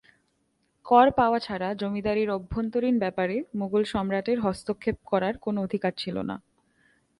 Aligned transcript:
কর 0.85 1.07
পাওয়া 1.11 1.39
ছাড়া 1.39 1.69
জমিদারির 1.73 2.29
অভ্যন্তরীণ 2.29 2.95
ব্যাপারে 2.99 3.35
মোগল 3.55 3.83
সম্রাটের 3.83 4.37
হস্তক্ষেপ 4.39 4.97
করার 5.05 5.35
কোন 5.37 5.55
অধিকার 5.57 5.93
ছিল 5.97 6.15
না। 6.21 6.35